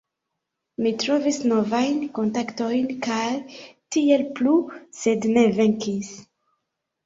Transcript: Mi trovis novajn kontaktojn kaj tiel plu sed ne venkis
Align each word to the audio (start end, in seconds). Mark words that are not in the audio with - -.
Mi 0.85 0.93
trovis 1.03 1.37
novajn 1.51 1.99
kontaktojn 2.15 2.89
kaj 3.09 3.27
tiel 3.97 4.27
plu 4.41 4.57
sed 5.05 5.33
ne 5.39 5.49
venkis 5.63 6.15